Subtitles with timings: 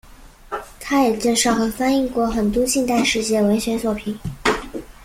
[0.79, 4.17] 它也介绍和翻译过很多近代世界文学作品。